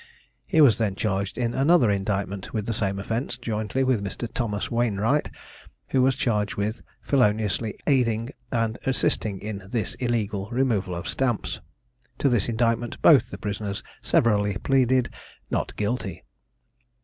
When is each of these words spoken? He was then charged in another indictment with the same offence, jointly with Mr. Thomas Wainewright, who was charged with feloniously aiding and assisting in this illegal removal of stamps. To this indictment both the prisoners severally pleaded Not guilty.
He 0.47 0.61
was 0.61 0.79
then 0.79 0.95
charged 0.95 1.37
in 1.37 1.53
another 1.53 1.91
indictment 1.91 2.55
with 2.55 2.65
the 2.65 2.73
same 2.73 2.97
offence, 2.97 3.37
jointly 3.37 3.83
with 3.83 4.03
Mr. 4.03 4.27
Thomas 4.27 4.71
Wainewright, 4.71 5.29
who 5.89 6.01
was 6.01 6.15
charged 6.15 6.55
with 6.55 6.81
feloniously 7.03 7.77
aiding 7.85 8.31
and 8.51 8.79
assisting 8.87 9.39
in 9.39 9.61
this 9.69 9.93
illegal 9.99 10.49
removal 10.49 10.95
of 10.95 11.07
stamps. 11.07 11.61
To 12.17 12.29
this 12.29 12.49
indictment 12.49 12.99
both 13.03 13.29
the 13.29 13.37
prisoners 13.37 13.83
severally 14.01 14.57
pleaded 14.57 15.13
Not 15.51 15.75
guilty. 15.75 16.23